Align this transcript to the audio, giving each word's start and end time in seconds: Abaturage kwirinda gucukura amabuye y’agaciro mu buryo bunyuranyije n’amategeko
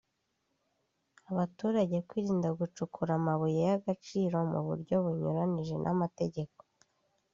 Abaturage 1.31 1.97
kwirinda 2.07 2.49
gucukura 2.59 3.11
amabuye 3.19 3.59
y’agaciro 3.69 4.37
mu 4.51 4.59
buryo 4.67 4.95
bunyuranyije 5.03 5.75
n’amategeko 5.83 6.59